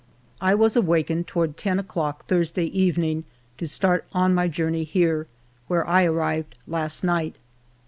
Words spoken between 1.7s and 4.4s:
o'clock Thurs day evening to start on